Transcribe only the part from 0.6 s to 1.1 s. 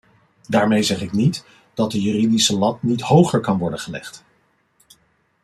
zeg